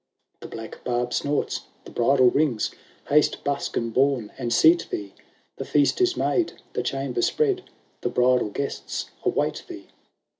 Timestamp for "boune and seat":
3.93-4.87